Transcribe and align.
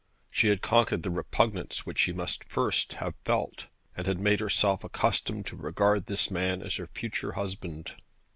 She 0.31 0.47
had 0.47 0.63
conquered 0.63 1.03
the 1.03 1.11
repugnance 1.11 1.85
which 1.85 1.99
she 1.99 2.11
must 2.11 2.41
at 2.41 2.49
first 2.49 2.93
have 2.93 3.13
felt, 3.23 3.67
and 3.95 4.07
had 4.07 4.17
made 4.19 4.39
herself 4.39 4.83
accustomed 4.83 5.45
to 5.45 5.55
regard 5.55 6.07
this 6.07 6.31
man 6.31 6.63
as 6.63 6.77
her 6.77 6.87
future 6.87 7.33
husband. 7.33 7.91